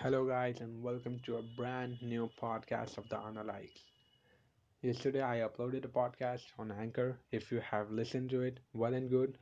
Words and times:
Hello, 0.00 0.24
guys, 0.24 0.60
and 0.60 0.80
welcome 0.80 1.20
to 1.26 1.36
a 1.36 1.42
brand 1.56 2.00
new 2.00 2.30
podcast 2.40 2.98
of 2.98 3.08
the 3.08 3.16
Analytes. 3.16 3.82
Yesterday, 4.80 5.22
I 5.22 5.38
uploaded 5.38 5.84
a 5.84 5.88
podcast 5.88 6.44
on 6.58 6.72
Anchor. 6.72 7.18
If 7.32 7.50
you 7.52 7.60
have 7.60 7.90
listened 7.90 8.30
to 8.30 8.42
it, 8.42 8.60
well 8.72 8.94
and 8.94 9.10
good. 9.10 9.38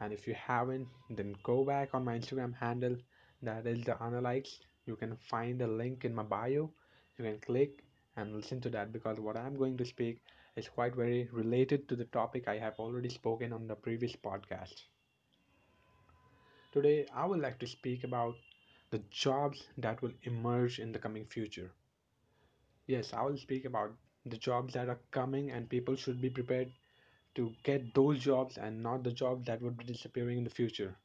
And 0.00 0.12
if 0.12 0.28
you 0.28 0.34
haven't, 0.34 0.88
then 1.10 1.34
go 1.42 1.64
back 1.64 1.94
on 1.94 2.04
my 2.04 2.18
Instagram 2.18 2.54
handle, 2.54 2.96
that 3.42 3.66
is 3.66 3.82
the 3.84 3.94
Analytes. 3.94 4.58
You 4.86 4.94
can 4.94 5.16
find 5.16 5.58
the 5.58 5.66
link 5.66 6.04
in 6.04 6.14
my 6.14 6.22
bio. 6.22 6.70
You 7.18 7.24
can 7.24 7.40
click 7.40 7.82
and 8.16 8.36
listen 8.36 8.60
to 8.60 8.70
that 8.70 8.92
because 8.92 9.18
what 9.18 9.38
I'm 9.38 9.56
going 9.56 9.78
to 9.78 9.86
speak 9.86 10.20
is 10.54 10.68
quite 10.68 10.94
very 10.94 11.28
related 11.32 11.88
to 11.88 11.96
the 11.96 12.04
topic 12.04 12.46
I 12.46 12.58
have 12.58 12.74
already 12.78 13.08
spoken 13.08 13.54
on 13.54 13.66
the 13.66 13.74
previous 13.74 14.14
podcast. 14.14 14.82
Today, 16.72 17.06
I 17.14 17.24
would 17.24 17.40
like 17.40 17.58
to 17.60 17.66
speak 17.66 18.04
about 18.04 18.34
the 18.94 19.02
jobs 19.10 19.68
that 19.78 20.02
will 20.02 20.14
emerge 20.24 20.78
in 20.80 20.92
the 20.92 21.00
coming 21.00 21.26
future. 21.26 21.72
Yes, 22.86 23.12
I 23.12 23.22
will 23.22 23.36
speak 23.36 23.66
about 23.66 23.94
the 24.24 24.38
jobs 24.38 24.72
that 24.72 24.88
are 24.88 24.98
coming, 25.10 25.50
and 25.50 25.68
people 25.68 25.96
should 25.96 26.20
be 26.22 26.30
prepared 26.30 26.72
to 27.34 27.54
get 27.62 27.94
those 27.94 28.20
jobs 28.20 28.58
and 28.58 28.82
not 28.82 29.04
the 29.04 29.12
jobs 29.12 29.46
that 29.46 29.62
would 29.62 29.76
be 29.76 29.84
disappearing 29.84 30.38
in 30.38 30.44
the 30.44 30.50
future. 30.50 30.96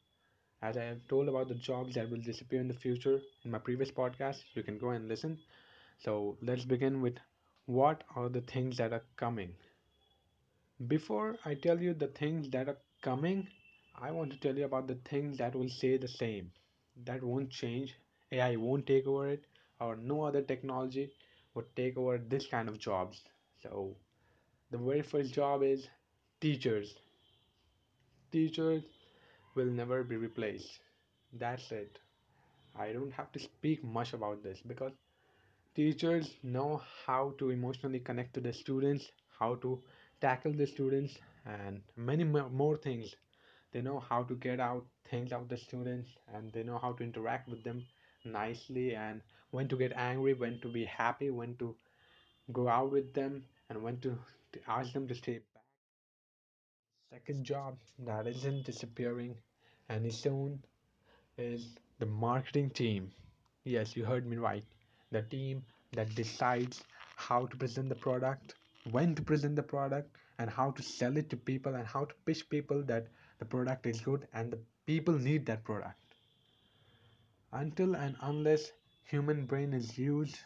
As 0.62 0.77
I 0.77 0.84
have 0.85 1.07
told 1.07 1.29
about 1.29 1.49
the 1.49 1.55
jobs 1.55 1.95
that 1.95 2.09
will 2.09 2.21
disappear 2.21 2.62
in 2.62 2.67
the 2.67 2.73
future 2.73 3.21
in 3.43 3.52
my 3.52 3.59
previous 3.59 3.91
podcast, 3.91 4.43
you 4.55 4.63
can 4.63 4.77
go 4.79 4.91
and 4.91 5.07
listen. 5.09 5.40
So 5.99 6.37
let's 6.41 6.65
begin 6.65 7.01
with 7.01 7.17
what 7.65 8.03
are 8.15 8.29
the 8.29 8.41
things 8.41 8.77
that 8.77 8.93
are 8.93 9.05
coming. 9.17 9.55
Before 10.87 11.37
I 11.45 11.55
tell 11.55 11.79
you 11.81 11.93
the 11.93 12.07
things 12.07 12.49
that 12.49 12.67
are 12.67 12.79
coming, 13.01 13.48
I 13.95 14.12
want 14.12 14.31
to 14.34 14.40
tell 14.40 14.57
you 14.57 14.65
about 14.65 14.87
the 14.87 14.95
things 14.95 15.37
that 15.37 15.55
will 15.55 15.70
stay 15.70 15.98
the 15.98 16.07
same, 16.09 16.51
that 17.05 17.23
won't 17.23 17.49
change. 17.49 17.95
AI 18.31 18.55
won't 18.55 18.85
take 18.88 19.07
over 19.07 19.27
it, 19.30 19.45
or 19.80 19.95
no 19.95 20.23
other 20.23 20.41
technology 20.41 21.12
would 21.53 21.76
take 21.76 21.98
over 21.98 22.17
this 22.17 22.48
kind 22.48 22.68
of 22.70 22.77
jobs. 22.79 23.23
So, 23.62 23.96
the 24.71 24.77
very 24.77 25.01
first 25.01 25.34
job 25.34 25.63
is 25.63 25.88
teachers. 26.41 26.96
Teachers 28.32 28.84
will 29.55 29.65
never 29.68 30.04
be 30.04 30.18
replaced. 30.18 30.79
That's 31.34 31.71
it. 31.71 31.99
I 32.76 32.91
don't 32.93 33.12
have 33.13 33.32
to 33.34 33.40
speak 33.40 33.84
much 33.84 34.13
about 34.13 34.43
this 34.43 34.62
because 34.62 34.93
teachers 35.76 36.38
know 36.43 36.82
how 37.05 37.32
to 37.40 37.49
emotionally 37.49 37.99
connect 37.99 38.34
to 38.35 38.41
the 38.41 38.54
students, 38.54 39.12
how 39.40 39.55
to 39.55 39.82
tackle 40.21 40.54
the 40.54 40.68
students, 40.68 41.18
and 41.45 41.82
many 41.95 42.23
more 42.23 42.77
things 42.77 43.16
they 43.71 43.81
know 43.81 43.99
how 43.99 44.23
to 44.23 44.35
get 44.35 44.59
out 44.59 44.85
things 45.09 45.31
out 45.31 45.49
the 45.49 45.57
students 45.57 46.09
and 46.34 46.51
they 46.53 46.63
know 46.63 46.77
how 46.77 46.91
to 46.93 47.03
interact 47.03 47.48
with 47.49 47.63
them 47.63 47.85
nicely 48.26 48.95
and 48.95 49.21
when 49.51 49.67
to 49.67 49.77
get 49.77 49.91
angry 49.95 50.34
when 50.34 50.59
to 50.61 50.67
be 50.67 50.85
happy 50.85 51.29
when 51.29 51.55
to 51.55 51.76
go 52.51 52.67
out 52.67 52.91
with 52.91 53.13
them 53.13 53.43
and 53.70 53.81
when 53.81 53.99
to, 53.99 54.17
to 54.51 54.59
ask 54.67 54.93
them 54.93 55.07
to 55.07 55.15
stay 55.15 55.39
back. 55.53 55.63
Second 57.11 57.43
job 57.43 57.77
that 57.99 58.27
isn't 58.27 58.65
disappearing 58.65 59.35
any 59.89 60.11
soon 60.11 60.63
is 61.37 61.70
the 61.99 62.05
marketing 62.05 62.70
team. 62.70 63.11
Yes 63.63 63.95
you 63.95 64.06
heard 64.06 64.25
me 64.28 64.38
right. 64.38 64.63
The 65.11 65.22
team 65.23 65.63
that 65.94 66.13
decides 66.16 66.83
how 67.16 67.45
to 67.47 67.57
present 67.57 67.89
the 67.89 67.95
product 67.95 68.53
when 68.91 69.16
to 69.16 69.22
present 69.22 69.56
the 69.56 69.63
product 69.63 70.16
and 70.38 70.50
how 70.50 70.72
to 70.72 70.83
sell 70.83 71.17
it 71.17 71.29
to 71.29 71.38
people 71.38 71.75
and 71.75 71.85
how 71.85 72.06
to 72.06 72.16
pitch 72.25 72.50
people 72.50 72.83
that 72.83 73.07
the 73.40 73.45
product 73.45 73.88
is 73.88 74.01
good 74.01 74.28
and 74.34 74.51
the 74.51 74.59
people 74.85 75.13
need 75.18 75.45
that 75.47 75.63
product. 75.63 76.00
Until 77.51 77.95
and 77.95 78.16
unless 78.22 78.72
human 79.03 79.45
brain 79.45 79.73
is 79.73 79.97
used 79.97 80.38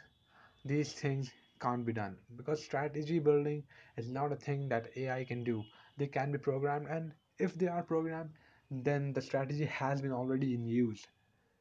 these 0.65 0.93
things 0.93 1.31
can't 1.59 1.85
be 1.85 1.93
done 1.93 2.17
because 2.35 2.63
strategy 2.63 3.19
building 3.19 3.63
is 3.97 4.09
not 4.09 4.31
a 4.31 4.35
thing 4.37 4.69
that 4.69 4.95
ai 4.97 5.23
can 5.25 5.43
do. 5.43 5.63
They 5.97 6.07
can 6.07 6.31
be 6.31 6.37
programmed 6.37 6.87
and 6.87 7.13
if 7.37 7.55
they 7.55 7.67
are 7.67 7.83
programmed 7.83 8.31
then 8.71 9.13
the 9.13 9.21
strategy 9.21 9.65
has 9.65 10.01
been 10.01 10.13
already 10.13 10.53
in 10.53 10.65
use. 10.65 11.05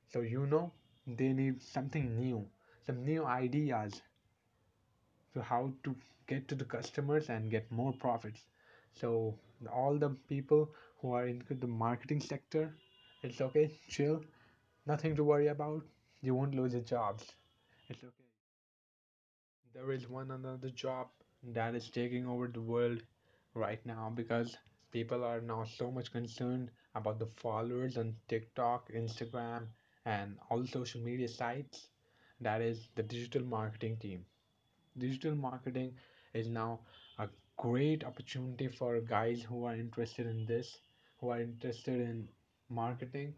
So 0.09 0.21
you 0.21 0.47
know 0.47 0.73
they 1.07 1.33
need 1.33 1.63
something 1.63 2.19
new 2.19 2.49
some 2.87 3.05
new 3.05 3.25
ideas 3.25 4.03
to 5.35 5.43
how 5.43 5.73
to 5.85 5.95
get 6.27 6.49
to 6.49 6.55
the 6.55 6.65
customers 6.65 7.29
and 7.29 7.51
get 7.51 7.71
more 7.71 7.93
profits 7.93 8.45
so 9.01 9.35
all 9.73 9.99
the 9.99 10.11
people 10.29 10.69
who 11.01 11.13
are 11.13 11.27
in 11.27 11.43
the 11.61 11.67
marketing 11.67 12.21
sector 12.21 12.75
it's 13.23 13.41
okay 13.41 13.71
chill 13.89 14.21
nothing 14.87 15.17
to 15.17 15.25
worry 15.25 15.49
about 15.49 15.83
you 16.21 16.35
won't 16.35 16.55
lose 16.55 16.73
your 16.73 16.83
jobs 16.83 17.33
it's 17.89 18.03
okay 18.05 18.29
there 19.75 19.91
is 19.93 20.09
one 20.09 20.31
another 20.31 20.71
job 20.71 21.09
that 21.43 21.75
is 21.75 21.91
taking 21.91 22.27
over 22.27 22.47
the 22.47 22.61
world 22.61 23.03
right 23.55 23.85
now 23.85 24.13
because 24.15 24.57
people 24.93 25.25
are 25.25 25.41
now 25.41 25.65
so 25.65 25.91
much 25.91 26.13
concerned 26.13 26.71
about 26.95 27.19
the 27.19 27.27
followers 27.27 27.97
on 27.97 28.15
TikTok, 28.29 28.91
Instagram, 28.93 29.67
and 30.05 30.39
all 30.51 30.67
social 30.67 31.01
media 31.01 31.29
sites. 31.29 31.89
That 32.41 32.61
is 32.61 32.89
the 32.95 33.03
digital 33.03 33.43
marketing 33.43 33.97
team. 33.97 34.25
Digital 34.99 35.35
marketing 35.35 35.95
is 36.35 36.49
now 36.49 36.81
a 37.19 37.29
great 37.57 38.05
opportunity 38.05 38.69
for 38.69 39.01
guys 39.01 39.43
who 39.43 39.65
are 39.65 39.75
interested 39.75 40.27
in 40.27 40.47
this, 40.47 40.79
who 41.21 41.31
are 41.31 41.41
interested 41.41 42.01
in 42.01 42.29
marketing. 42.69 43.35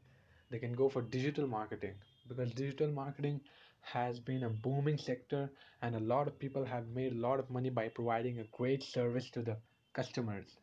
They 0.50 0.58
can 0.58 0.72
go 0.74 0.88
for 0.88 1.02
digital 1.02 1.46
marketing 1.46 1.94
because 2.28 2.52
digital 2.52 2.90
marketing 2.90 3.40
has 3.80 4.18
been 4.20 4.44
a 4.44 4.48
booming 4.48 4.98
sector 4.98 5.50
and 5.82 5.94
a 5.94 6.00
lot 6.00 6.26
of 6.26 6.38
people 6.38 6.64
have 6.64 6.88
made 6.88 7.12
a 7.12 7.20
lot 7.26 7.38
of 7.38 7.50
money 7.50 7.70
by 7.70 7.88
providing 7.88 8.38
a 8.38 8.44
great 8.56 8.82
service 8.82 9.30
to 9.30 9.42
the 9.42 9.56
customers. 9.92 10.56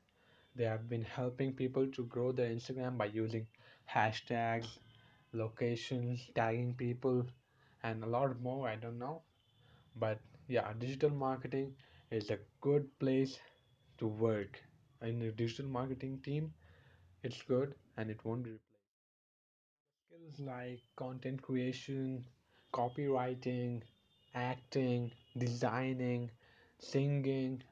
They 0.56 0.66
have 0.66 0.90
been 0.90 1.04
helping 1.04 1.54
people 1.54 1.88
to 1.88 2.06
grow 2.06 2.32
their 2.32 2.50
Instagram 2.50 2.98
by 2.98 3.06
using 3.06 3.48
hashtags, 3.94 4.68
locations, 5.34 6.30
tagging 6.36 6.74
people, 6.76 7.26
and 7.84 8.04
a 8.04 8.08
lot 8.08 8.40
more. 8.42 8.68
I 8.68 8.76
don't 8.76 9.00
know. 9.00 9.22
But 9.96 10.20
yeah, 10.48 10.74
digital 10.78 11.10
marketing 11.10 11.76
is 12.12 12.30
a 12.30 12.38
good 12.62 12.88
place 13.00 13.40
to 13.98 14.08
work. 14.08 14.62
In 15.02 15.22
a 15.24 15.32
digital 15.32 15.66
marketing 15.66 16.20
team, 16.24 16.54
it's 17.24 17.42
good 17.44 17.76
and 17.98 18.12
it 18.12 18.24
won't 18.26 18.44
be 18.44 18.52
replaced. 18.52 18.80
Skills 20.06 20.40
like 20.40 20.82
content 20.96 21.42
creation, 21.42 22.24
copywriting, 22.74 23.82
acting, 24.36 25.12
designing, 25.38 26.30
singing, 26.80 27.64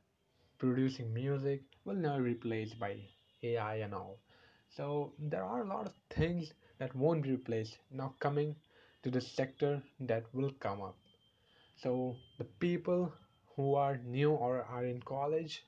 producing 0.60 1.14
music 1.14 1.64
will 1.86 1.96
never 1.96 2.18
be 2.24 2.30
replaced 2.32 2.80
by 2.80 2.98
AI 3.44 3.76
and 3.76 3.94
all. 3.94 4.20
So 4.70 5.14
there 5.20 5.44
are 5.44 5.62
a 5.64 5.68
lot 5.68 5.86
of 5.88 5.94
things 6.10 6.54
that 6.80 6.96
won't 6.96 7.24
be 7.24 7.32
replaced 7.32 7.80
now 7.92 8.16
coming 8.20 8.56
to 9.04 9.12
the 9.12 9.22
sector 9.22 9.84
that 10.02 10.26
will 10.34 10.52
come 10.60 10.82
up. 10.82 10.98
So 11.78 12.18
the 12.38 12.46
people 12.46 13.14
who 13.60 13.76
are 13.76 13.98
new 13.98 14.32
or 14.32 14.64
are 14.64 14.86
in 14.86 15.02
college, 15.04 15.66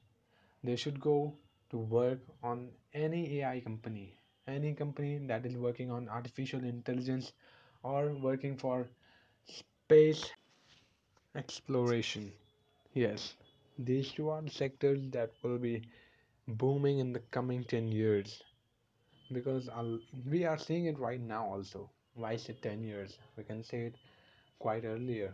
they 0.64 0.76
should 0.76 1.00
go 1.00 1.36
to 1.70 1.78
work 1.78 2.20
on 2.44 2.70
any 2.94 3.40
AI 3.42 3.60
company, 3.62 4.16
any 4.48 4.74
company 4.74 5.18
that 5.28 5.46
is 5.46 5.58
working 5.58 5.92
on 5.92 6.10
artificial 6.10 6.64
intelligence 6.64 7.34
or 7.84 8.14
working 8.16 8.58
for 8.58 8.88
space 9.46 10.32
exploration. 11.36 12.32
Yes, 12.94 13.36
these 13.78 14.12
two 14.12 14.30
are 14.30 14.48
sectors 14.48 15.00
that 15.12 15.32
will 15.44 15.58
be 15.60 15.82
booming 16.48 17.00
in 17.00 17.14
the 17.14 17.20
coming 17.32 17.64
10 17.66 17.90
years 17.90 18.44
because 19.32 19.70
I'll, 19.70 20.00
we 20.30 20.46
are 20.46 20.58
seeing 20.58 20.86
it 20.86 21.00
right 21.00 21.22
now 21.22 21.46
also. 21.48 21.90
Why 22.16 22.38
say 22.38 22.54
10 22.62 22.84
years? 22.84 23.18
We 23.38 23.44
can 23.44 23.64
say 23.64 23.82
it 23.88 23.96
quite 24.60 24.86
earlier. 24.86 25.34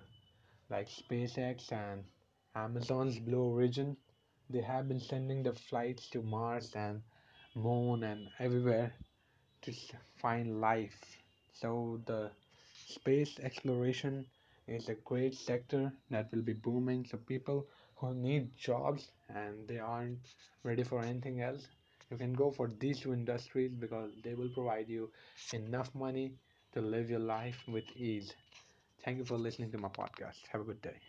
Like 0.69 0.89
SpaceX 0.89 1.71
and 1.71 2.03
Amazon's 2.65 3.19
Blue 3.19 3.43
Origin, 3.43 3.97
they 4.49 4.61
have 4.61 4.87
been 4.87 4.99
sending 4.99 5.43
the 5.43 5.53
flights 5.53 6.09
to 6.11 6.21
Mars 6.21 6.73
and 6.75 7.01
Moon 7.55 8.03
and 8.03 8.29
everywhere 8.39 8.93
to 9.61 9.73
find 10.17 10.59
life. 10.61 10.99
So 11.53 12.01
the 12.05 12.31
space 12.87 13.39
exploration 13.39 14.25
is 14.67 14.89
a 14.89 14.95
great 14.95 15.35
sector 15.35 15.91
that 16.09 16.31
will 16.31 16.41
be 16.41 16.53
booming. 16.53 17.05
So 17.05 17.17
people 17.17 17.67
who 17.97 18.13
need 18.13 18.55
jobs 18.57 19.11
and 19.29 19.67
they 19.67 19.79
aren't 19.79 20.19
ready 20.63 20.83
for 20.83 21.01
anything 21.01 21.41
else, 21.41 21.67
you 22.09 22.17
can 22.17 22.33
go 22.33 22.51
for 22.51 22.67
these 22.79 22.99
two 23.01 23.13
industries 23.13 23.71
because 23.73 24.11
they 24.23 24.33
will 24.35 24.49
provide 24.49 24.89
you 24.89 25.11
enough 25.53 25.93
money 25.95 26.33
to 26.73 26.81
live 26.81 27.09
your 27.09 27.19
life 27.19 27.57
with 27.67 27.85
ease. 27.95 28.33
Thank 29.03 29.17
you 29.19 29.25
for 29.25 29.37
listening 29.37 29.71
to 29.71 29.77
my 29.79 29.89
podcast. 29.89 30.47
Have 30.51 30.61
a 30.61 30.65
good 30.65 30.81
day. 30.81 30.99